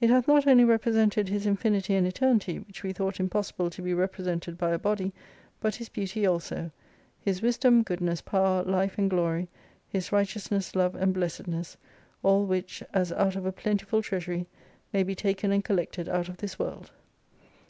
[0.00, 3.92] It hath not only represented His infinity and eternity which we thought impossible to be
[3.92, 5.12] represented by a body,
[5.60, 6.70] but His beauty also,
[7.20, 9.50] His wisdom, goodness, power, life and glory,
[9.86, 11.76] His righteous ness, love, and blessedness:
[12.22, 14.46] all which as out of a plentiful treasury,
[14.94, 16.90] may be taken and collected out of this world.